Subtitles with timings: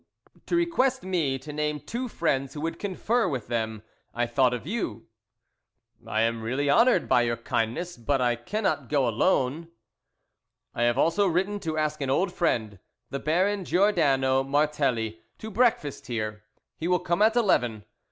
[0.47, 3.83] "To request me to name two friends who would confer with them;
[4.15, 5.05] I thought of you."
[6.07, 7.97] "I am really honoured by your kindness.
[7.97, 9.67] But I cannot go alone."
[10.73, 12.79] "I have also written to ask an old friend,
[13.11, 16.45] the Baron Giordano Martelli, to breakfast here.
[16.77, 17.85] He will come at eleven.